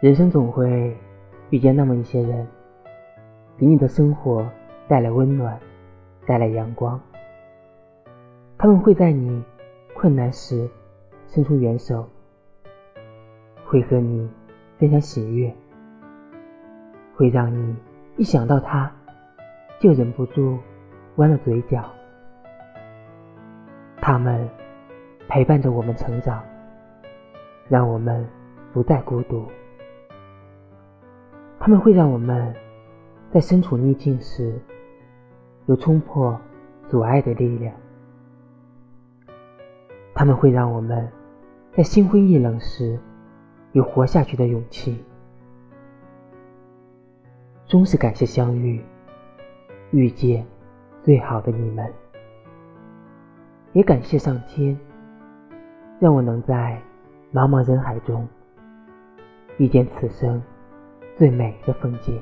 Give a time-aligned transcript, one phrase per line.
[0.00, 0.96] 人生总会
[1.50, 2.46] 遇见那么一些人，
[3.56, 4.48] 给你的生活
[4.86, 5.58] 带来温暖，
[6.24, 7.00] 带来阳光。
[8.56, 9.42] 他们会在你
[9.96, 10.70] 困难时
[11.26, 12.08] 伸出援手，
[13.64, 14.30] 会和你
[14.78, 15.52] 分享喜悦，
[17.16, 17.74] 会让你
[18.16, 18.88] 一想到他
[19.80, 20.56] 就忍不住
[21.16, 21.84] 弯了嘴角。
[24.00, 24.48] 他们
[25.26, 26.40] 陪伴着我们成长，
[27.68, 28.24] 让我们
[28.72, 29.44] 不再孤独。
[31.68, 32.54] 他们会让我们
[33.30, 34.58] 在身处逆境时
[35.66, 36.40] 有冲破
[36.88, 37.74] 阻碍的力量，
[40.14, 41.06] 他们会让我们
[41.76, 42.98] 在心灰意冷时
[43.72, 45.04] 有活下去的勇气。
[47.66, 48.82] 终是感谢相遇，
[49.90, 50.46] 遇见
[51.02, 51.92] 最好的你们，
[53.74, 54.74] 也感谢上天，
[56.00, 56.80] 让我能在
[57.30, 58.26] 茫茫人海中
[59.58, 60.42] 遇见此生。
[61.18, 62.16] 最美的风景。